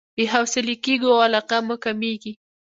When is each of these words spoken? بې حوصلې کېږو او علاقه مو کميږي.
بې 0.15 0.25
حوصلې 0.33 0.75
کېږو 0.85 1.07
او 1.15 1.19
علاقه 1.27 1.57
مو 1.67 1.75
کميږي. 1.83 2.33